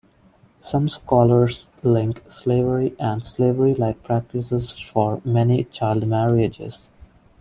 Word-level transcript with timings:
Some 0.61 0.89
scholars 0.89 1.67
link 1.83 2.23
slavery 2.27 2.95
and 2.99 3.23
slavery-like 3.23 4.01
practices 4.01 4.79
for 4.81 5.21
many 5.23 5.65
child 5.65 6.07
marriages. 6.07 6.87